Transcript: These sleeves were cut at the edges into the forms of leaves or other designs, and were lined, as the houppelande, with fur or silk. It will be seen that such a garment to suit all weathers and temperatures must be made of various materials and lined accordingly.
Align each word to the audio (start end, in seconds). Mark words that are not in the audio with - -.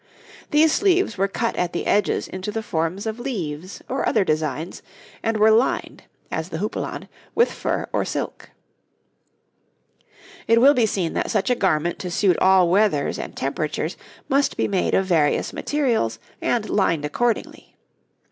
These 0.49 0.73
sleeves 0.73 1.15
were 1.15 1.27
cut 1.27 1.55
at 1.57 1.73
the 1.73 1.85
edges 1.85 2.27
into 2.27 2.51
the 2.51 2.63
forms 2.63 3.05
of 3.05 3.19
leaves 3.19 3.83
or 3.87 4.09
other 4.09 4.23
designs, 4.23 4.81
and 5.21 5.37
were 5.37 5.51
lined, 5.51 6.05
as 6.31 6.49
the 6.49 6.57
houppelande, 6.57 7.07
with 7.35 7.51
fur 7.51 7.85
or 7.93 8.03
silk. 8.03 8.49
It 10.47 10.59
will 10.59 10.73
be 10.73 10.87
seen 10.87 11.13
that 11.13 11.29
such 11.29 11.51
a 11.51 11.55
garment 11.55 11.99
to 11.99 12.09
suit 12.09 12.37
all 12.39 12.67
weathers 12.67 13.19
and 13.19 13.37
temperatures 13.37 13.95
must 14.27 14.57
be 14.57 14.67
made 14.67 14.95
of 14.95 15.05
various 15.05 15.53
materials 15.53 16.17
and 16.41 16.67
lined 16.67 17.05
accordingly. 17.05 17.75